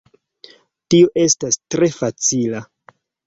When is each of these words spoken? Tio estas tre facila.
Tio 0.93 1.11
estas 1.25 1.59
tre 1.75 1.91
facila. 1.99 2.63